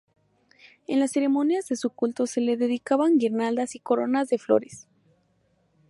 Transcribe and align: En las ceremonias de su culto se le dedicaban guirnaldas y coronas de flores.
En 0.87 0.99
las 0.99 1.11
ceremonias 1.11 1.67
de 1.67 1.75
su 1.75 1.91
culto 1.91 2.25
se 2.25 2.41
le 2.41 2.57
dedicaban 2.57 3.19
guirnaldas 3.19 3.75
y 3.75 3.79
coronas 3.79 4.29
de 4.29 4.39
flores. 4.39 4.87